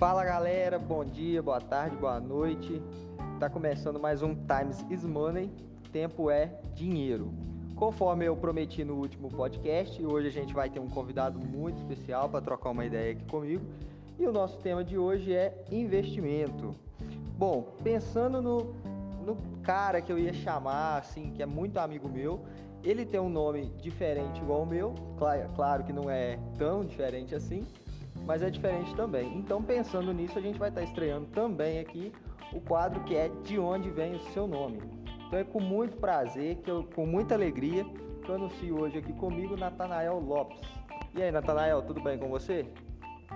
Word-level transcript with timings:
Fala 0.00 0.24
galera, 0.24 0.78
bom 0.78 1.04
dia, 1.04 1.42
boa 1.42 1.60
tarde, 1.60 1.94
boa 1.94 2.18
noite. 2.18 2.82
Tá 3.38 3.50
começando 3.50 4.00
mais 4.00 4.22
um 4.22 4.34
Times 4.34 4.82
is 4.88 5.04
Money. 5.04 5.50
Tempo 5.92 6.30
é 6.30 6.58
dinheiro. 6.74 7.30
Conforme 7.76 8.24
eu 8.24 8.34
prometi 8.34 8.82
no 8.82 8.94
último 8.94 9.28
podcast, 9.28 10.02
hoje 10.02 10.28
a 10.28 10.30
gente 10.30 10.54
vai 10.54 10.70
ter 10.70 10.80
um 10.80 10.88
convidado 10.88 11.38
muito 11.38 11.76
especial 11.82 12.30
para 12.30 12.40
trocar 12.40 12.70
uma 12.70 12.86
ideia 12.86 13.12
aqui 13.12 13.26
comigo. 13.26 13.62
E 14.18 14.26
o 14.26 14.32
nosso 14.32 14.56
tema 14.60 14.82
de 14.82 14.96
hoje 14.96 15.34
é 15.34 15.66
investimento. 15.70 16.74
Bom, 17.36 17.76
pensando 17.84 18.40
no, 18.40 18.74
no 19.22 19.36
cara 19.62 20.00
que 20.00 20.10
eu 20.10 20.18
ia 20.18 20.32
chamar, 20.32 20.96
assim, 20.96 21.30
que 21.30 21.42
é 21.42 21.46
muito 21.46 21.76
amigo 21.76 22.08
meu, 22.08 22.40
ele 22.82 23.04
tem 23.04 23.20
um 23.20 23.28
nome 23.28 23.70
diferente 23.82 24.40
igual 24.40 24.62
o 24.62 24.66
meu, 24.66 24.94
claro, 25.18 25.50
claro 25.54 25.84
que 25.84 25.92
não 25.92 26.08
é 26.08 26.38
tão 26.56 26.86
diferente 26.86 27.34
assim, 27.34 27.66
mas 28.24 28.42
é 28.42 28.50
diferente 28.50 28.94
também. 28.94 29.36
Então, 29.36 29.62
pensando 29.62 30.12
nisso, 30.12 30.38
a 30.38 30.42
gente 30.42 30.58
vai 30.58 30.68
estar 30.68 30.82
estreando 30.82 31.26
também 31.26 31.78
aqui 31.78 32.12
o 32.52 32.60
quadro 32.60 33.02
que 33.04 33.16
é 33.16 33.28
De 33.42 33.58
Onde 33.58 33.90
Vem 33.90 34.14
o 34.14 34.20
Seu 34.32 34.46
Nome. 34.46 34.80
Então, 35.26 35.38
é 35.38 35.44
com 35.44 35.60
muito 35.60 35.96
prazer, 35.96 36.56
que 36.56 36.70
eu, 36.70 36.84
com 36.94 37.06
muita 37.06 37.34
alegria, 37.34 37.84
que 38.24 38.28
eu 38.28 38.34
anuncio 38.34 38.80
hoje 38.80 38.98
aqui 38.98 39.12
comigo 39.12 39.56
Natanael 39.56 40.18
Lopes. 40.18 40.60
E 41.14 41.22
aí, 41.22 41.30
Natanael, 41.30 41.82
tudo 41.82 42.00
bem 42.00 42.18
com 42.18 42.28
você? 42.28 42.66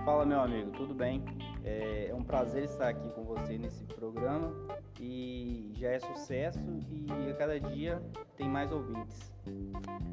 Fala, 0.03 0.25
meu 0.25 0.39
amigo, 0.39 0.71
tudo 0.71 0.93
bem? 0.93 1.23
É, 1.63 2.09
é 2.09 2.13
um 2.13 2.23
prazer 2.23 2.65
estar 2.65 2.89
aqui 2.89 3.09
com 3.09 3.23
você 3.23 3.57
nesse 3.57 3.83
programa 3.85 4.53
e 4.99 5.71
já 5.75 5.89
é 5.89 5.99
sucesso 5.99 6.59
e 6.91 7.31
a 7.31 7.33
cada 7.33 7.59
dia 7.59 8.01
tem 8.37 8.47
mais 8.47 8.71
ouvintes. 8.71 9.33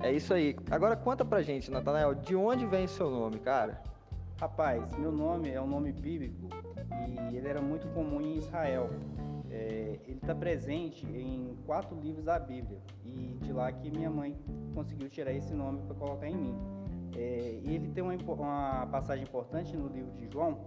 É 0.01 0.13
isso 0.13 0.33
aí. 0.33 0.57
Agora 0.71 0.97
conta 0.97 1.25
pra 1.25 1.43
gente, 1.43 1.71
Natanael, 1.71 2.15
de 2.15 2.35
onde 2.35 2.65
vem 2.65 2.85
o 2.85 2.89
seu 2.89 3.11
nome, 3.11 3.39
cara? 3.39 3.83
Rapaz, 4.43 4.93
meu 4.99 5.13
nome 5.13 5.51
é 5.51 5.63
um 5.63 5.69
nome 5.69 5.93
bíblico 5.93 6.49
e 7.31 7.37
ele 7.37 7.47
era 7.47 7.63
muito 7.63 7.87
comum 7.95 8.21
em 8.21 8.39
Israel. 8.39 8.91
É, 9.49 10.01
ele 10.05 10.19
está 10.21 10.35
presente 10.35 11.07
em 11.07 11.57
quatro 11.65 11.97
livros 12.01 12.25
da 12.25 12.41
Bíblia 12.41 12.81
e 13.05 13.39
de 13.41 13.53
lá 13.53 13.71
que 13.71 13.89
minha 13.89 14.11
mãe 14.11 14.37
conseguiu 14.75 15.09
tirar 15.09 15.33
esse 15.33 15.55
nome 15.55 15.83
para 15.83 15.95
colocar 15.95 16.27
em 16.27 16.37
mim. 16.37 16.59
É, 17.17 17.61
e 17.63 17.73
ele 17.73 17.87
tem 17.91 18.03
uma, 18.03 18.17
uma, 18.17 18.89
passagem 18.91 19.23
importante 19.23 19.77
no 19.77 19.87
livro 19.87 20.11
de 20.11 20.29
João 20.29 20.59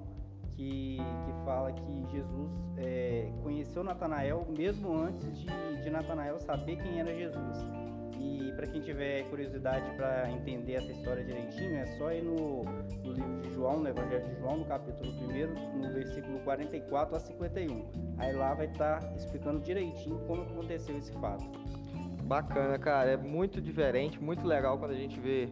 que, 0.54 0.96
que 0.96 1.44
fala 1.44 1.74
que 1.74 2.08
Jesus 2.12 2.52
é, 2.78 3.30
conheceu 3.44 3.84
Natanael 3.84 4.48
mesmo 4.58 4.96
antes 4.96 5.38
de, 5.38 5.48
de 5.84 5.90
Natanael 5.90 6.40
saber 6.40 6.78
quem 6.78 7.02
era 7.02 7.14
Jesus. 7.14 7.85
E 8.26 8.52
para 8.54 8.66
quem 8.66 8.82
tiver 8.82 9.24
curiosidade 9.30 9.88
para 9.96 10.32
entender 10.32 10.74
essa 10.74 10.92
história 10.92 11.24
direitinho, 11.24 11.76
é 11.76 11.86
só 11.98 12.12
ir 12.12 12.24
no, 12.24 12.64
no, 12.64 13.14
livro 13.14 13.42
de 13.42 13.54
João, 13.54 13.80
no 13.82 13.90
Evangelho 13.90 14.26
de 14.26 14.36
João, 14.40 14.58
no 14.58 14.66
capítulo 14.66 15.12
1, 15.12 15.80
no 15.80 15.94
versículo 15.94 16.40
44 16.40 17.16
a 17.16 17.20
51. 17.20 18.16
Aí 18.18 18.34
lá 18.34 18.56
vai 18.56 18.66
estar 18.66 19.00
tá 19.00 19.16
explicando 19.16 19.60
direitinho 19.60 20.18
como 20.26 20.42
aconteceu 20.42 20.98
esse 20.98 21.12
fato. 21.14 21.46
Bacana, 22.24 22.80
cara. 22.80 23.12
É 23.12 23.18
muito 23.18 23.62
diferente, 23.62 24.20
muito 24.20 24.46
legal 24.48 24.80
quando 24.80 24.92
a 24.92 24.96
gente 24.96 25.20
vê 25.20 25.48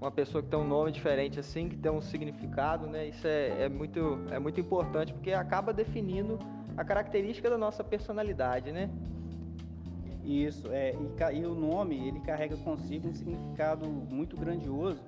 uma 0.00 0.10
pessoa 0.10 0.42
que 0.42 0.48
tem 0.48 0.58
um 0.58 0.66
nome 0.66 0.90
diferente 0.90 1.38
assim, 1.38 1.68
que 1.68 1.76
tem 1.76 1.92
um 1.92 2.00
significado, 2.00 2.86
né? 2.86 3.08
Isso 3.08 3.26
é, 3.26 3.64
é, 3.64 3.68
muito, 3.68 4.18
é 4.30 4.38
muito 4.38 4.58
importante 4.58 5.12
porque 5.12 5.32
acaba 5.32 5.74
definindo 5.74 6.38
a 6.74 6.84
característica 6.84 7.50
da 7.50 7.58
nossa 7.58 7.84
personalidade, 7.84 8.72
né? 8.72 8.88
Isso, 10.28 10.70
é, 10.70 10.92
e, 10.92 11.38
e, 11.38 11.46
o 11.46 11.54
nome 11.54 12.06
ele 12.06 12.20
carrega 12.20 12.54
consigo 12.58 13.08
um 13.08 13.14
significado 13.14 13.88
muito 13.88 14.36
grandioso, 14.36 15.02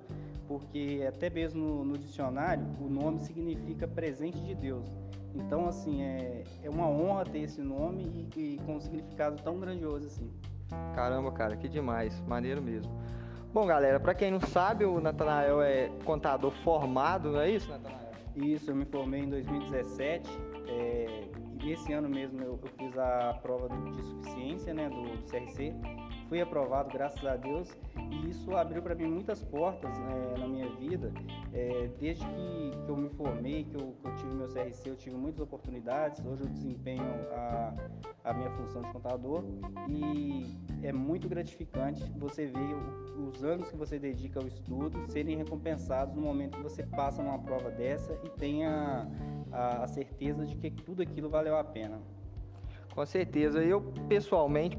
porque 0.48 1.04
até 1.06 1.28
mesmo 1.28 1.62
no, 1.62 1.84
no 1.84 1.98
dicionário 1.98 2.64
o 2.80 2.88
nome 2.88 3.20
significa 3.20 3.86
presente 3.86 4.40
de 4.40 4.54
Deus. 4.54 4.90
Então, 5.34 5.68
assim, 5.68 6.00
é, 6.00 6.42
é 6.62 6.70
uma 6.70 6.88
honra 6.88 7.26
ter 7.26 7.40
esse 7.40 7.60
nome 7.60 8.28
e, 8.34 8.54
e 8.54 8.58
com 8.64 8.76
um 8.76 8.80
significado 8.80 9.42
tão 9.42 9.60
grandioso 9.60 10.06
assim. 10.06 10.30
Caramba, 10.94 11.30
cara, 11.32 11.54
que 11.54 11.68
demais, 11.68 12.18
maneiro 12.26 12.62
mesmo. 12.62 12.90
Bom, 13.52 13.66
galera, 13.66 14.00
para 14.00 14.14
quem 14.14 14.30
não 14.30 14.40
sabe, 14.40 14.86
o 14.86 15.02
Natanael 15.02 15.60
é 15.60 15.90
contador 16.02 16.50
formado, 16.64 17.32
não 17.32 17.40
é 17.40 17.50
isso, 17.50 17.68
Natanael? 17.68 18.10
Isso, 18.36 18.70
eu 18.70 18.74
me 18.74 18.86
formei 18.86 19.20
em 19.20 19.28
2017. 19.28 20.30
É, 20.66 21.29
esse 21.68 21.92
ano 21.92 22.08
mesmo 22.08 22.40
eu, 22.40 22.58
eu 22.62 22.70
fiz 22.78 22.96
a 22.98 23.38
prova 23.42 23.68
de 23.68 24.02
suficiência 24.02 24.72
né, 24.72 24.88
do, 24.88 25.02
do, 25.02 25.30
CRC, 25.30 25.74
fui 26.28 26.40
aprovado, 26.40 26.90
graças 26.90 27.24
a 27.24 27.36
Deus, 27.36 27.68
e 28.10 28.30
isso 28.30 28.56
abriu 28.56 28.80
para 28.80 28.94
mim 28.94 29.06
muitas 29.06 29.42
portas 29.42 29.96
né, 29.98 30.34
na 30.38 30.46
minha 30.46 30.68
vida. 30.76 31.12
É, 31.52 31.90
desde 31.98 32.24
que, 32.24 32.70
que, 32.84 32.88
eu 32.88 32.96
me 32.96 33.10
formei, 33.10 33.64
que 33.64 33.74
eu, 33.74 33.94
que 34.00 34.08
eu, 34.08 34.16
tive 34.16 34.34
meu 34.34 34.48
CRC, 34.48 34.88
eu 34.88 34.96
tive 34.96 35.16
muitas 35.16 35.40
oportunidades. 35.40 36.24
Hoje 36.24 36.42
eu 36.42 36.48
desempenho 36.48 37.02
a, 37.32 37.74
a 38.24 38.32
minha 38.32 38.50
função 38.52 38.82
de 38.82 38.92
contador 38.92 39.44
e 39.88 40.56
é 40.82 40.92
muito 40.92 41.28
gratificante 41.28 42.02
você 42.16 42.46
ver 42.46 42.76
os 43.28 43.44
anos 43.44 43.70
que 43.70 43.76
você 43.76 43.98
dedica 43.98 44.40
ao 44.40 44.46
estudo 44.46 45.10
serem 45.10 45.36
recompensados 45.36 46.14
no 46.14 46.22
momento 46.22 46.56
que 46.56 46.62
você 46.62 46.84
passa 46.84 47.22
numa 47.22 47.38
prova 47.38 47.70
dessa 47.70 48.18
e 48.24 48.28
tenha 48.30 49.06
a, 49.52 49.84
a 49.84 49.88
certeza 49.88 50.46
de 50.46 50.56
que 50.56 50.70
tudo 50.70 51.02
aquilo 51.02 51.28
valeu 51.28 51.56
a 51.56 51.64
pena. 51.64 52.00
Com 52.94 53.06
certeza. 53.06 53.62
Eu, 53.62 53.80
pessoalmente, 54.08 54.76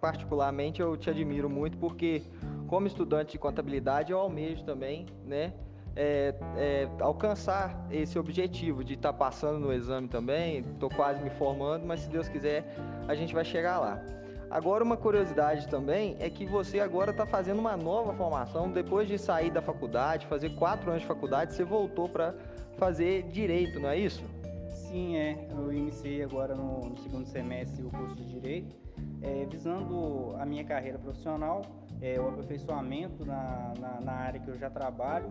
particularmente, 0.00 0.80
eu 0.80 0.96
te 0.96 1.10
admiro 1.10 1.48
muito 1.48 1.78
porque, 1.78 2.22
como 2.66 2.86
estudante 2.86 3.32
de 3.32 3.38
contabilidade, 3.38 4.12
eu 4.12 4.18
almejo 4.18 4.64
também, 4.64 5.06
né? 5.24 5.52
É, 5.96 6.34
é, 6.56 6.88
alcançar 7.00 7.86
esse 7.88 8.18
objetivo 8.18 8.82
de 8.82 8.94
estar 8.94 9.12
tá 9.12 9.18
passando 9.18 9.60
no 9.60 9.72
exame 9.72 10.08
também. 10.08 10.58
Estou 10.58 10.90
quase 10.90 11.22
me 11.22 11.30
formando, 11.30 11.86
mas 11.86 12.00
se 12.00 12.10
Deus 12.10 12.28
quiser, 12.28 12.76
a 13.06 13.14
gente 13.14 13.32
vai 13.32 13.44
chegar 13.44 13.78
lá. 13.78 14.02
Agora, 14.50 14.84
uma 14.84 14.96
curiosidade 14.96 15.66
também 15.68 16.16
é 16.20 16.28
que 16.30 16.46
você 16.46 16.78
agora 16.78 17.10
está 17.10 17.26
fazendo 17.26 17.58
uma 17.58 17.76
nova 17.76 18.12
formação. 18.12 18.70
Depois 18.70 19.08
de 19.08 19.18
sair 19.18 19.50
da 19.50 19.62
faculdade, 19.62 20.26
fazer 20.26 20.50
quatro 20.50 20.90
anos 20.90 21.02
de 21.02 21.08
faculdade, 21.08 21.54
você 21.54 21.64
voltou 21.64 22.08
para 22.08 22.34
fazer 22.76 23.24
direito, 23.24 23.80
não 23.80 23.88
é 23.88 23.98
isso? 23.98 24.22
Sim, 24.68 25.16
é. 25.16 25.48
Eu 25.50 25.72
iniciei 25.72 26.22
agora 26.22 26.54
no, 26.54 26.80
no 26.88 26.96
segundo 26.98 27.26
semestre 27.26 27.82
o 27.82 27.90
curso 27.90 28.14
de 28.14 28.24
direito, 28.24 28.76
é, 29.22 29.46
visando 29.50 30.34
a 30.38 30.46
minha 30.46 30.64
carreira 30.64 30.98
profissional, 30.98 31.62
é, 32.00 32.20
o 32.20 32.28
aperfeiçoamento 32.28 33.24
na, 33.24 33.74
na, 33.78 34.00
na, 34.00 34.12
área 34.12 34.40
que 34.40 34.48
eu 34.48 34.58
já 34.58 34.68
trabalho 34.68 35.26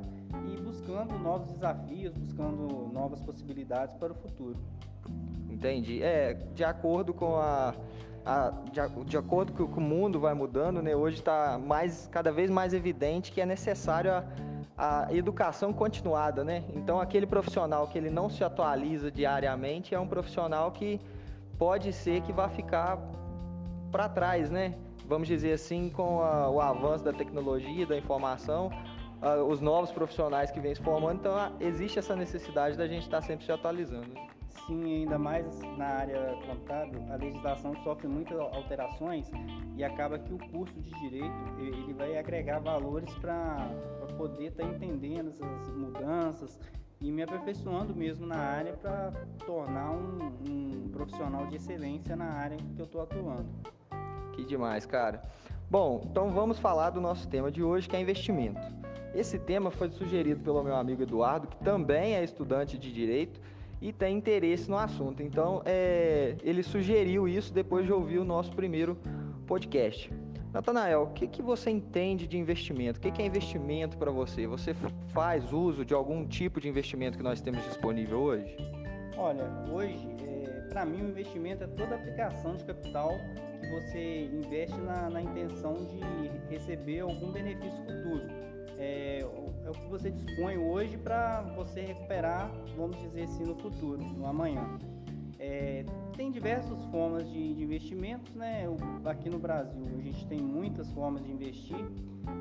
e 0.47 0.59
buscando 0.61 1.17
novos 1.19 1.51
desafios, 1.51 2.13
buscando 2.17 2.89
novas 2.91 3.21
possibilidades 3.21 3.95
para 3.95 4.11
o 4.11 4.15
futuro. 4.15 4.57
Entendi. 5.49 6.01
É, 6.01 6.33
de 6.33 6.63
acordo 6.63 7.13
com 7.13 7.35
a 7.35 7.73
a, 8.25 8.51
de, 8.71 9.05
de, 9.05 9.17
acordo 9.17 9.51
com 9.51 9.67
que 9.67 9.77
o 9.77 9.81
mundo 9.81 10.19
vai 10.19 10.33
mudando, 10.33 10.81
né, 10.81 10.95
hoje 10.95 11.17
está 11.17 11.59
mais, 11.59 12.07
cada 12.11 12.31
vez 12.31 12.49
mais 12.49 12.73
evidente 12.73 13.31
que 13.31 13.41
é 13.41 13.45
necessário 13.45 14.11
a, 14.11 14.23
a, 14.83 15.07
educação 15.13 15.71
continuada, 15.71 16.43
né? 16.43 16.63
Então 16.75 16.99
aquele 16.99 17.25
profissional 17.25 17.87
que 17.87 17.97
ele 17.97 18.09
não 18.09 18.29
se 18.29 18.43
atualiza 18.43 19.09
diariamente 19.09 19.95
é 19.95 19.99
um 19.99 20.07
profissional 20.07 20.71
que 20.71 20.99
pode 21.57 21.93
ser 21.93 22.21
que 22.21 22.33
vá 22.33 22.49
ficar 22.49 22.97
para 23.91 24.09
trás, 24.09 24.49
né? 24.49 24.75
Vamos 25.07 25.27
dizer 25.27 25.53
assim, 25.53 25.89
com 25.89 26.21
a, 26.21 26.49
o 26.49 26.59
avanço 26.59 27.03
da 27.03 27.13
tecnologia, 27.13 27.85
da 27.85 27.97
informação, 27.97 28.71
os 29.47 29.61
novos 29.61 29.89
profissionais 29.91 30.51
que 30.51 30.59
vêm 30.59 30.75
se 30.75 30.81
formando, 30.81 31.19
então 31.19 31.33
existe 31.61 31.97
essa 31.97 32.13
necessidade 32.13 32.77
da 32.77 32.85
gente 32.87 33.03
estar 33.03 33.21
tá 33.21 33.27
sempre 33.27 33.45
se 33.45 33.51
atualizando. 33.51 34.13
Sim, 34.65 35.01
ainda 35.01 35.19
mais 35.19 35.59
na 35.77 35.85
área 35.85 36.37
contábil, 36.47 37.01
a 37.11 37.15
legislação 37.15 37.75
sofre 37.83 38.07
muitas 38.07 38.39
alterações 38.39 39.29
e 39.75 39.83
acaba 39.83 40.17
que 40.17 40.33
o 40.33 40.37
curso 40.37 40.79
de 40.79 40.89
direito 41.01 41.35
ele 41.57 41.93
vai 41.93 42.17
agregar 42.17 42.59
valores 42.59 43.13
para 43.15 43.69
poder 44.17 44.47
estar 44.47 44.63
tá 44.63 44.69
entendendo 44.69 45.29
essas 45.29 45.69
mudanças 45.75 46.59
e 47.01 47.11
me 47.11 47.21
aperfeiçoando 47.21 47.93
mesmo 47.93 48.25
na 48.25 48.37
área 48.37 48.73
para 48.73 49.11
tornar 49.45 49.91
um, 49.91 50.31
um 50.47 50.89
profissional 50.89 51.45
de 51.47 51.57
excelência 51.57 52.15
na 52.15 52.31
área 52.31 52.55
que 52.55 52.79
eu 52.79 52.85
estou 52.85 53.01
atuando. 53.01 53.49
Que 54.31 54.45
demais, 54.45 54.85
cara. 54.85 55.21
Bom, 55.69 56.07
então 56.09 56.29
vamos 56.29 56.57
falar 56.59 56.91
do 56.91 57.01
nosso 57.01 57.27
tema 57.27 57.51
de 57.51 57.61
hoje, 57.61 57.89
que 57.89 57.95
é 57.95 57.99
investimento. 57.99 58.61
Esse 59.13 59.37
tema 59.37 59.69
foi 59.69 59.89
sugerido 59.89 60.39
pelo 60.41 60.63
meu 60.63 60.75
amigo 60.75 61.03
Eduardo, 61.03 61.47
que 61.47 61.57
também 61.57 62.15
é 62.15 62.23
estudante 62.23 62.77
de 62.77 62.91
direito 62.91 63.39
e 63.83 63.91
tem 63.91 64.15
interesse 64.15 64.69
no 64.69 64.77
assunto. 64.77 65.21
Então, 65.21 65.61
é, 65.65 66.37
ele 66.41 66.63
sugeriu 66.63 67.27
isso 67.27 67.53
depois 67.53 67.85
de 67.85 67.91
ouvir 67.91 68.17
o 68.17 68.23
nosso 68.23 68.49
primeiro 68.53 68.97
podcast. 69.45 70.09
Natanael, 70.53 71.03
o 71.03 71.07
que, 71.07 71.27
que 71.27 71.41
você 71.41 71.69
entende 71.69 72.25
de 72.25 72.37
investimento? 72.37 72.97
O 72.97 73.01
que, 73.01 73.11
que 73.11 73.21
é 73.21 73.25
investimento 73.25 73.97
para 73.97 74.09
você? 74.09 74.47
Você 74.47 74.73
faz 75.09 75.51
uso 75.51 75.83
de 75.83 75.93
algum 75.93 76.25
tipo 76.25 76.61
de 76.61 76.69
investimento 76.69 77.17
que 77.17 77.23
nós 77.23 77.41
temos 77.41 77.61
disponível 77.65 78.21
hoje? 78.21 78.55
Olha, 79.17 79.43
hoje, 79.69 80.07
é, 80.25 80.61
para 80.69 80.85
mim, 80.85 81.01
o 81.01 81.09
investimento 81.09 81.65
é 81.65 81.67
toda 81.67 81.95
aplicação 81.95 82.55
de 82.55 82.63
capital 82.63 83.11
que 83.59 83.69
você 83.69 84.29
investe 84.31 84.77
na, 84.77 85.09
na 85.09 85.21
intenção 85.21 85.85
de 85.87 85.99
receber 86.49 87.01
algum 87.01 87.33
benefício 87.33 87.79
futuro. 87.79 88.52
É, 88.77 89.19
é 89.19 89.69
o 89.69 89.73
que 89.73 89.89
você 89.89 90.09
dispõe 90.09 90.57
hoje 90.57 90.97
para 90.97 91.41
você 91.55 91.81
recuperar, 91.81 92.51
vamos 92.75 92.97
dizer 93.01 93.23
assim, 93.23 93.43
no 93.43 93.55
futuro, 93.55 94.03
no 94.03 94.25
amanhã. 94.25 94.77
É, 95.39 95.85
tem 96.15 96.31
diversas 96.31 96.83
formas 96.85 97.29
de, 97.29 97.53
de 97.53 97.63
investimentos, 97.63 98.33
né? 98.33 98.65
aqui 99.05 99.29
no 99.29 99.39
Brasil 99.39 99.83
a 99.97 100.01
gente 100.01 100.25
tem 100.27 100.39
muitas 100.41 100.89
formas 100.91 101.23
de 101.23 101.31
investir. 101.31 101.85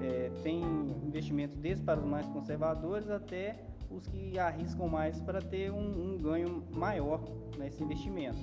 É, 0.00 0.30
tem 0.42 0.62
investimentos 1.04 1.58
desde 1.58 1.82
para 1.82 1.98
os 1.98 2.06
mais 2.06 2.26
conservadores 2.28 3.10
até 3.10 3.58
os 3.90 4.06
que 4.06 4.38
arriscam 4.38 4.88
mais 4.88 5.20
para 5.20 5.40
ter 5.40 5.72
um, 5.72 6.14
um 6.14 6.18
ganho 6.18 6.62
maior 6.70 7.20
nesse 7.58 7.82
investimento. 7.82 8.38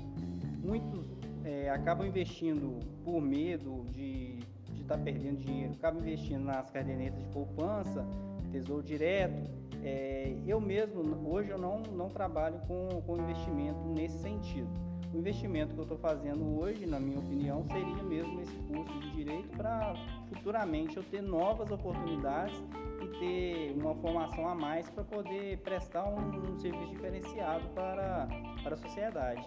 Muitos 0.62 1.06
é, 1.50 1.70
acabam 1.70 2.06
investindo 2.06 2.80
por 3.04 3.20
medo 3.20 3.86
de 3.92 4.38
estar 4.82 4.98
tá 4.98 5.04
perdendo 5.04 5.40
dinheiro, 5.40 5.74
acabam 5.74 6.02
investindo 6.02 6.44
nas 6.44 6.70
cadernetas 6.70 7.20
de 7.20 7.30
poupança, 7.30 8.06
tesouro 8.52 8.84
direto, 8.84 9.50
é, 9.84 10.36
eu 10.46 10.62
mesmo, 10.62 11.02
hoje 11.28 11.50
eu 11.50 11.58
não, 11.58 11.80
não 11.80 12.10
trabalho 12.10 12.60
com, 12.68 13.02
com 13.02 13.18
investimento 13.18 13.80
nesse 13.88 14.20
sentido. 14.20 14.70
O 15.12 15.18
investimento 15.18 15.74
que 15.74 15.80
eu 15.80 15.84
estou 15.84 15.98
fazendo 15.98 16.60
hoje, 16.60 16.86
na 16.86 17.00
minha 17.00 17.18
opinião, 17.18 17.64
seria 17.64 18.04
mesmo 18.04 18.42
esse 18.42 18.56
curso 18.72 19.00
de 19.00 19.12
direito 19.16 19.50
para 19.58 19.96
futuramente 20.28 20.98
eu 20.98 21.04
ter 21.04 21.22
novas 21.22 21.72
oportunidades 21.72 22.64
e 23.02 23.08
ter 23.20 23.82
uma 23.82 23.96
formação 23.96 24.48
a 24.48 24.54
mais 24.54 24.88
para 24.90 25.04
poder 25.04 25.58
prestar 25.60 26.06
um, 26.06 26.54
um 26.54 26.60
serviço 26.60 26.92
diferenciado 26.92 27.68
para, 27.70 28.28
para 28.62 28.76
a 28.76 28.78
sociedade. 28.78 29.42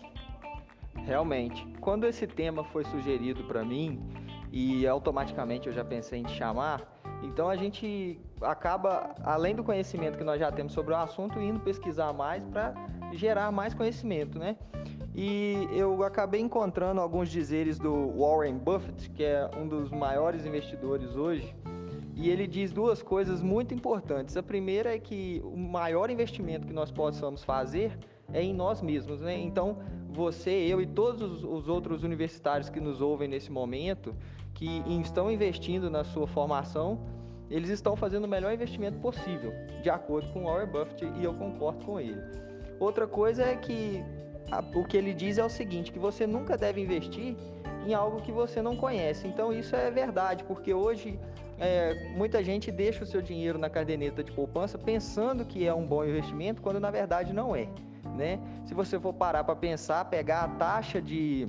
Realmente, 1.04 1.66
quando 1.80 2.06
esse 2.06 2.26
tema 2.26 2.62
foi 2.64 2.84
sugerido 2.84 3.44
para 3.44 3.64
mim 3.64 4.00
e 4.50 4.86
automaticamente 4.86 5.66
eu 5.66 5.72
já 5.72 5.84
pensei 5.84 6.20
em 6.20 6.22
te 6.22 6.32
chamar, 6.32 7.00
então 7.22 7.48
a 7.48 7.56
gente 7.56 8.20
acaba, 8.40 9.14
além 9.24 9.54
do 9.54 9.64
conhecimento 9.64 10.18
que 10.18 10.24
nós 10.24 10.38
já 10.38 10.50
temos 10.50 10.72
sobre 10.72 10.92
o 10.92 10.96
assunto, 10.96 11.40
indo 11.40 11.60
pesquisar 11.60 12.12
mais 12.12 12.44
para 12.44 12.74
gerar 13.12 13.50
mais 13.50 13.74
conhecimento, 13.74 14.38
né? 14.38 14.56
E 15.14 15.68
eu 15.72 16.02
acabei 16.02 16.40
encontrando 16.40 17.00
alguns 17.00 17.28
dizeres 17.28 17.78
do 17.78 18.12
Warren 18.18 18.56
Buffett, 18.56 19.10
que 19.10 19.22
é 19.22 19.48
um 19.56 19.68
dos 19.68 19.90
maiores 19.90 20.46
investidores 20.46 21.14
hoje, 21.14 21.54
e 22.14 22.30
ele 22.30 22.46
diz 22.46 22.72
duas 22.72 23.02
coisas 23.02 23.42
muito 23.42 23.74
importantes. 23.74 24.36
A 24.36 24.42
primeira 24.42 24.94
é 24.94 24.98
que 24.98 25.42
o 25.44 25.56
maior 25.56 26.10
investimento 26.10 26.66
que 26.66 26.72
nós 26.72 26.90
possamos 26.90 27.44
fazer 27.44 27.98
é 28.32 28.42
em 28.42 28.54
nós 28.54 28.80
mesmos, 28.80 29.20
né? 29.20 29.38
Então, 29.38 29.78
você, 30.12 30.50
eu 30.50 30.80
e 30.80 30.86
todos 30.86 31.42
os 31.42 31.68
outros 31.68 32.02
universitários 32.02 32.68
que 32.68 32.80
nos 32.80 33.00
ouvem 33.00 33.28
nesse 33.28 33.50
momento, 33.50 34.14
que 34.54 34.82
estão 35.00 35.30
investindo 35.30 35.90
na 35.90 36.04
sua 36.04 36.26
formação, 36.26 37.00
eles 37.50 37.70
estão 37.70 37.96
fazendo 37.96 38.24
o 38.24 38.28
melhor 38.28 38.52
investimento 38.52 38.98
possível, 38.98 39.52
de 39.82 39.90
acordo 39.90 40.32
com 40.32 40.44
Warren 40.44 40.66
Buffett, 40.66 41.04
e 41.18 41.24
eu 41.24 41.34
concordo 41.34 41.84
com 41.84 42.00
ele. 42.00 42.20
Outra 42.78 43.06
coisa 43.06 43.42
é 43.42 43.56
que 43.56 44.02
a, 44.50 44.60
o 44.74 44.84
que 44.84 44.96
ele 44.96 45.12
diz 45.12 45.38
é 45.38 45.44
o 45.44 45.48
seguinte, 45.48 45.92
que 45.92 45.98
você 45.98 46.26
nunca 46.26 46.56
deve 46.56 46.80
investir 46.80 47.36
em 47.86 47.94
algo 47.94 48.20
que 48.22 48.32
você 48.32 48.62
não 48.62 48.76
conhece. 48.76 49.26
Então 49.26 49.52
isso 49.52 49.74
é 49.74 49.90
verdade, 49.90 50.44
porque 50.44 50.72
hoje 50.72 51.18
é, 51.58 52.10
muita 52.16 52.42
gente 52.42 52.70
deixa 52.70 53.04
o 53.04 53.06
seu 53.06 53.20
dinheiro 53.22 53.58
na 53.58 53.68
caderneta 53.68 54.22
de 54.22 54.32
poupança 54.32 54.78
pensando 54.78 55.44
que 55.44 55.66
é 55.66 55.74
um 55.74 55.86
bom 55.86 56.04
investimento, 56.04 56.62
quando 56.62 56.80
na 56.80 56.90
verdade 56.90 57.32
não 57.32 57.54
é. 57.54 57.68
Né? 58.16 58.38
Se 58.64 58.74
você 58.74 58.98
for 59.00 59.12
parar 59.12 59.44
para 59.44 59.56
pensar, 59.56 60.04
pegar 60.06 60.42
a 60.44 60.48
taxa 60.48 61.00
de 61.00 61.48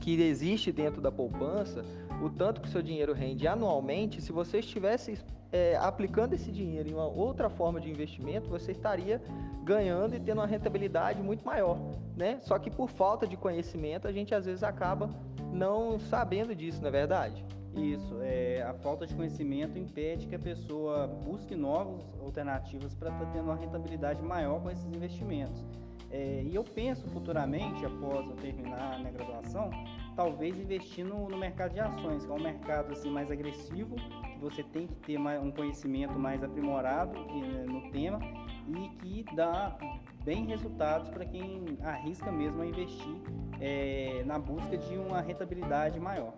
que 0.00 0.20
existe 0.20 0.72
dentro 0.72 1.00
da 1.00 1.10
poupança, 1.10 1.84
o 2.22 2.28
tanto 2.28 2.60
que 2.60 2.68
o 2.68 2.70
seu 2.70 2.82
dinheiro 2.82 3.12
rende 3.12 3.46
anualmente, 3.46 4.20
se 4.20 4.32
você 4.32 4.58
estivesse 4.58 5.18
é, 5.52 5.76
aplicando 5.76 6.34
esse 6.34 6.50
dinheiro 6.50 6.88
em 6.88 6.94
uma 6.94 7.06
outra 7.06 7.48
forma 7.48 7.80
de 7.80 7.90
investimento, 7.90 8.48
você 8.48 8.72
estaria 8.72 9.22
ganhando 9.64 10.14
e 10.14 10.20
tendo 10.20 10.38
uma 10.38 10.46
rentabilidade 10.46 11.22
muito 11.22 11.44
maior, 11.44 11.78
né? 12.16 12.38
Só 12.40 12.58
que 12.58 12.70
por 12.70 12.88
falta 12.88 13.26
de 13.26 13.36
conhecimento, 13.36 14.06
a 14.08 14.12
gente 14.12 14.34
às 14.34 14.46
vezes 14.46 14.62
acaba 14.62 15.10
não 15.52 15.98
sabendo 15.98 16.54
disso, 16.54 16.80
não 16.80 16.88
é 16.88 16.92
verdade? 16.92 17.44
Isso, 17.76 18.18
é, 18.22 18.62
a 18.62 18.72
falta 18.72 19.06
de 19.06 19.14
conhecimento 19.14 19.78
impede 19.78 20.26
que 20.26 20.34
a 20.34 20.38
pessoa 20.38 21.06
busque 21.06 21.54
novas 21.54 22.02
alternativas 22.20 22.94
para 22.94 23.10
estar 23.10 23.26
tá 23.26 23.30
tendo 23.32 23.44
uma 23.44 23.56
rentabilidade 23.56 24.22
maior 24.22 24.62
com 24.62 24.70
esses 24.70 24.86
investimentos. 24.86 25.62
É, 26.10 26.42
e 26.44 26.54
eu 26.54 26.64
penso 26.64 27.06
futuramente, 27.08 27.84
após 27.84 28.26
eu 28.28 28.36
terminar 28.36 28.94
a 28.94 28.98
minha 28.98 29.10
graduação, 29.10 29.70
talvez 30.14 30.58
investir 30.58 31.04
no, 31.04 31.28
mercado 31.36 31.74
de 31.74 31.80
ações, 31.80 32.24
que 32.24 32.30
é 32.30 32.34
um 32.34 32.40
mercado 32.40 32.92
assim, 32.92 33.10
mais 33.10 33.30
agressivo, 33.30 33.96
que 33.96 34.38
você 34.40 34.62
tem 34.62 34.86
que 34.86 34.94
ter 34.94 35.18
mais, 35.18 35.42
um 35.42 35.50
conhecimento 35.50 36.18
mais 36.18 36.42
aprimorado 36.42 37.14
eh, 37.18 37.66
no 37.66 37.90
tema 37.90 38.20
e 38.68 38.88
que 39.00 39.34
dá 39.34 39.76
bem 40.24 40.46
resultados 40.46 41.10
para 41.10 41.24
quem 41.24 41.76
arrisca 41.82 42.32
mesmo 42.32 42.62
a 42.62 42.66
investir 42.66 43.16
é, 43.60 44.22
na 44.24 44.38
busca 44.38 44.76
de 44.78 44.96
uma 44.96 45.20
rentabilidade 45.20 46.00
maior. 46.00 46.34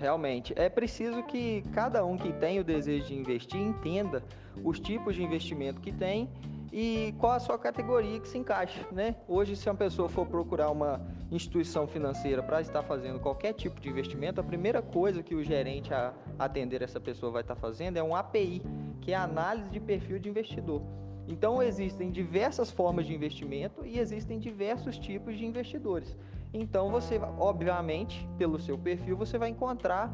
Realmente, 0.00 0.54
é 0.56 0.70
preciso 0.70 1.22
que 1.24 1.62
cada 1.74 2.02
um 2.06 2.16
que 2.16 2.32
tem 2.32 2.58
o 2.58 2.64
desejo 2.64 3.08
de 3.08 3.14
investir 3.14 3.60
entenda 3.60 4.24
os 4.64 4.80
tipos 4.80 5.14
de 5.14 5.22
investimento 5.22 5.78
que 5.78 5.92
tem 5.92 6.26
e 6.72 7.14
qual 7.18 7.32
a 7.32 7.38
sua 7.38 7.58
categoria 7.58 8.18
que 8.18 8.26
se 8.26 8.38
encaixa, 8.38 8.80
né? 8.90 9.14
Hoje, 9.28 9.54
se 9.54 9.68
uma 9.68 9.76
pessoa 9.76 10.08
for 10.08 10.26
procurar 10.26 10.70
uma 10.70 11.06
instituição 11.30 11.86
financeira 11.86 12.42
para 12.42 12.62
estar 12.62 12.82
fazendo 12.82 13.20
qualquer 13.20 13.52
tipo 13.52 13.78
de 13.78 13.90
investimento, 13.90 14.40
a 14.40 14.44
primeira 14.44 14.80
coisa 14.80 15.22
que 15.22 15.34
o 15.34 15.44
gerente 15.44 15.92
a 15.92 16.14
atender 16.38 16.80
essa 16.80 16.98
pessoa 16.98 17.30
vai 17.30 17.42
estar 17.42 17.56
fazendo 17.56 17.98
é 17.98 18.02
um 18.02 18.16
API, 18.16 18.62
que 19.02 19.12
é 19.12 19.16
a 19.16 19.24
análise 19.24 19.68
de 19.68 19.80
perfil 19.80 20.18
de 20.18 20.30
investidor. 20.30 20.80
Então, 21.28 21.62
existem 21.62 22.10
diversas 22.10 22.70
formas 22.70 23.04
de 23.04 23.14
investimento 23.14 23.84
e 23.84 23.98
existem 23.98 24.38
diversos 24.38 24.98
tipos 24.98 25.36
de 25.36 25.44
investidores. 25.44 26.16
Então, 26.52 26.90
você, 26.90 27.20
obviamente, 27.38 28.28
pelo 28.36 28.58
seu 28.58 28.76
perfil, 28.76 29.16
você 29.16 29.38
vai 29.38 29.48
encontrar 29.50 30.12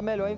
melhor 0.00 0.30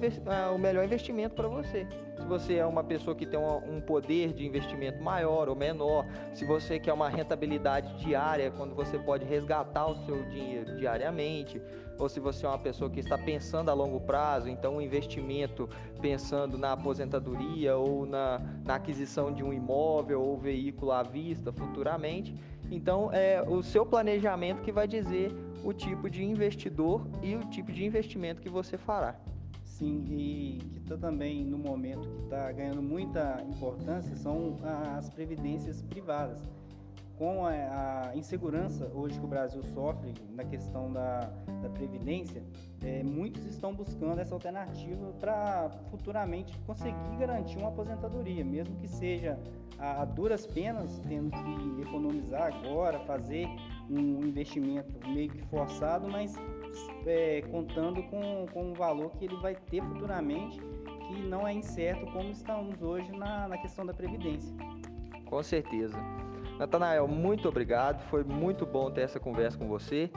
o 0.52 0.58
melhor 0.58 0.84
investimento 0.84 1.34
para 1.36 1.46
você. 1.46 1.86
Se 2.18 2.26
você 2.26 2.54
é 2.54 2.66
uma 2.66 2.82
pessoa 2.82 3.14
que 3.14 3.26
tem 3.26 3.38
um 3.38 3.80
poder 3.80 4.32
de 4.32 4.44
investimento 4.46 5.02
maior 5.02 5.48
ou 5.48 5.54
menor, 5.54 6.06
se 6.32 6.44
você 6.44 6.80
quer 6.80 6.92
uma 6.92 7.08
rentabilidade 7.08 7.94
diária, 7.98 8.50
quando 8.50 8.74
você 8.74 8.98
pode 8.98 9.24
resgatar 9.24 9.86
o 9.86 9.96
seu 10.06 10.24
dinheiro 10.30 10.76
diariamente, 10.76 11.60
ou 11.98 12.08
se 12.08 12.18
você 12.18 12.46
é 12.46 12.48
uma 12.48 12.58
pessoa 12.58 12.90
que 12.90 12.98
está 12.98 13.16
pensando 13.16 13.68
a 13.68 13.74
longo 13.74 14.00
prazo, 14.00 14.48
então 14.48 14.76
um 14.76 14.80
investimento 14.80 15.68
pensando 16.00 16.58
na 16.58 16.72
aposentadoria 16.72 17.76
ou 17.76 18.06
na, 18.06 18.40
na 18.64 18.76
aquisição 18.76 19.32
de 19.32 19.44
um 19.44 19.52
imóvel 19.52 20.20
ou 20.20 20.36
veículo 20.36 20.90
à 20.90 21.02
vista 21.02 21.52
futuramente. 21.52 22.34
Então, 22.70 23.10
é 23.12 23.42
o 23.42 23.62
seu 23.62 23.84
planejamento 23.84 24.62
que 24.62 24.72
vai 24.72 24.88
dizer 24.88 25.32
o 25.64 25.72
tipo 25.72 26.10
de 26.10 26.24
investidor 26.24 27.06
e 27.22 27.34
o 27.34 27.40
tipo 27.50 27.72
de 27.72 27.84
investimento 27.84 28.40
que 28.40 28.48
você 28.48 28.76
fará. 28.76 29.16
Sim, 29.62 30.04
e 30.08 30.58
que 30.70 30.78
está 30.78 30.96
também 30.96 31.44
no 31.44 31.58
momento 31.58 32.08
que 32.08 32.22
está 32.22 32.52
ganhando 32.52 32.82
muita 32.82 33.42
importância 33.48 34.14
são 34.14 34.56
as 34.96 35.10
previdências 35.10 35.82
privadas. 35.82 36.38
Com 37.16 37.46
a, 37.46 37.50
a, 37.50 38.16
insegurança 38.16 38.90
hoje 38.92 39.18
que 39.18 39.24
o 39.24 39.28
Brasil 39.28 39.62
sofre 39.62 40.12
na 40.30 40.44
questão 40.44 40.92
da, 40.92 41.20
da 41.62 41.68
previdência, 41.68 42.42
é, 42.82 43.04
muitos 43.04 43.44
estão 43.46 43.72
buscando 43.72 44.18
essa 44.18 44.34
alternativa 44.34 45.12
para 45.20 45.70
futuramente 45.90 46.58
conseguir 46.66 47.16
garantir 47.18 47.56
uma 47.58 47.68
aposentadoria, 47.68 48.44
mesmo 48.44 48.74
que 48.76 48.88
seja 48.88 49.38
a, 49.78 50.02
a 50.02 50.04
duras 50.04 50.44
penas, 50.44 51.00
tendo 51.06 51.30
que 51.30 51.82
economizar 51.82 52.52
agora, 52.52 52.98
fazer 53.00 53.46
um 53.88 54.24
investimento 54.24 54.92
meio 55.08 55.30
que 55.30 55.42
forçado, 55.46 56.08
mas 56.08 56.34
é, 57.06 57.42
contando 57.42 58.02
com, 58.04 58.46
com 58.52 58.70
um 58.70 58.74
valor 58.74 59.12
que 59.12 59.24
ele 59.24 59.36
vai 59.36 59.54
ter 59.54 59.82
futuramente, 59.82 60.58
que 61.06 61.22
não 61.22 61.46
é 61.46 61.52
incerto 61.52 62.06
como 62.06 62.30
estamos 62.30 62.82
hoje 62.82 63.12
na, 63.12 63.46
na 63.46 63.58
questão 63.58 63.86
da 63.86 63.94
Previdência. 63.94 64.52
Com 65.26 65.42
certeza. 65.42 65.96
Natanael, 66.58 67.08
muito 67.08 67.48
obrigado. 67.48 68.02
Foi 68.08 68.22
muito 68.22 68.64
bom 68.64 68.90
ter 68.90 69.02
essa 69.02 69.18
conversa 69.18 69.58
com 69.58 69.66
você 69.66 70.10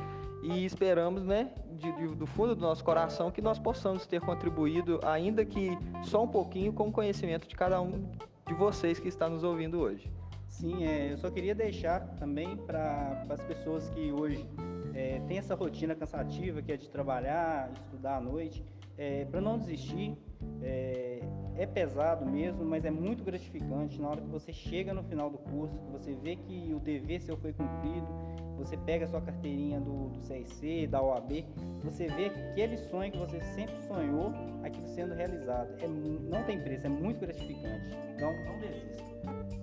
e 0.44 0.65
esperamos, 0.65 1.24
né, 1.24 1.51
de, 1.74 1.91
de, 1.94 2.15
do 2.15 2.25
fundo 2.25 2.56
do 2.56 2.62
nosso 2.62 2.84
coração, 2.84 3.32
que 3.32 3.41
nós 3.41 3.58
possamos 3.60 4.06
ter 4.06 4.22
contribuído, 4.22 5.00
ainda 5.03 5.44
que 5.44 5.77
só 6.03 6.24
um 6.24 6.27
pouquinho, 6.27 6.72
com 6.72 6.88
o 6.89 6.91
conhecimento 6.91 7.48
de 7.48 7.56
cada 7.56 7.82
um 7.82 8.10
de 8.48 8.53
vocês 8.53 9.00
que 9.00 9.08
está 9.08 9.27
nos 9.27 9.44
ouvindo 9.44 9.79
hoje. 9.79 10.10
Sim, 10.48 10.86
é, 10.86 11.12
eu 11.12 11.17
só 11.17 11.29
queria 11.29 11.53
deixar 11.53 12.00
também 12.17 12.56
para 12.56 13.25
as 13.29 13.41
pessoas 13.41 13.89
que 13.89 14.12
hoje 14.12 14.48
é, 14.94 15.20
tem 15.27 15.38
essa 15.38 15.53
rotina 15.53 15.94
cansativa 15.94 16.62
que 16.62 16.72
é 16.72 16.77
de 16.77 16.89
trabalhar, 16.89 17.70
estudar 17.74 18.17
à 18.17 18.22
noite, 18.22 18.63
é, 18.98 19.25
para 19.25 19.42
não 19.42 19.58
desistir. 19.58 20.18
É, 20.62 21.20
é 21.58 21.66
pesado 21.66 22.25
mesmo, 22.25 22.63
mas 22.63 22.86
é 22.86 22.92
muito 22.92 23.24
gratificante 23.24 24.00
na 24.00 24.10
hora 24.10 24.22
que 24.22 24.27
você 24.27 24.54
chega 24.54 24.94
no 24.94 25.04
final 25.04 25.30
do 25.30 25.39
curso, 25.39 25.75
que 25.80 25.92
você 25.92 26.13
vê 26.13 26.36
que 26.36 26.72
o 26.74 26.80
dever 26.80 27.20
seu 27.20 27.36
foi 27.36 27.51
cumprido, 27.51 28.08
você 28.56 28.77
pega 28.77 29.06
a 29.06 29.08
sua 29.08 29.22
carteirinha 29.22 29.80
do, 29.80 30.10
do 30.10 30.88
da 30.89 31.01
OAB, 31.01 31.46
você 31.84 32.08
vê 32.08 32.25
aquele 32.25 32.77
sonho 32.77 33.12
que 33.12 33.18
você 33.18 33.42
sempre 33.42 33.75
sonhou, 33.88 34.32
aquilo 34.63 34.88
sendo 34.88 35.13
realizado. 35.13 35.70
É, 35.80 35.88
não 35.88 36.44
tem 36.44 36.62
preço, 36.62 36.86
é 36.86 36.89
muito 36.89 37.20
gratificante. 37.20 37.96
Então, 38.16 38.32
não 38.46 38.60
desista. 38.60 39.04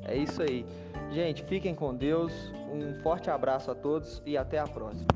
É 0.06 0.16
isso 0.16 0.42
aí. 0.42 0.66
Gente, 1.10 1.44
fiquem 1.44 1.74
com 1.74 1.94
Deus. 1.94 2.32
Um 2.72 2.94
forte 3.02 3.30
abraço 3.30 3.70
a 3.70 3.74
todos 3.74 4.22
e 4.26 4.36
até 4.36 4.58
a 4.58 4.66
próxima. 4.66 5.08